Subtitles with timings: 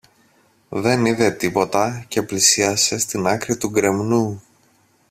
[0.69, 4.41] δεν είδε τίποτα και πλησίασε στην άκρη του γκρεμνού.